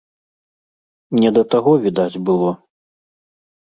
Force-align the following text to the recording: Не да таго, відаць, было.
Не 1.19 1.29
да 1.37 1.45
таго, 1.57 1.71
відаць, 1.87 2.21
было. 2.31 2.51